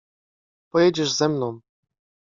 Pojedziesz 0.69 1.13
ze 1.15 1.29
mną! 1.29 1.59